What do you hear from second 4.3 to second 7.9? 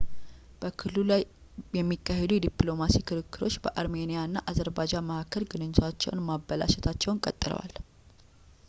በአዘርባጃን መካከል ግንኙነቶችን ማበላሸታቸውን ቀጥለዋል